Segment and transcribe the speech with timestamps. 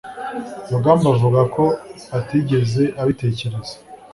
[0.71, 1.63] rugamba avuga ko
[2.17, 3.75] atigeze abitekereza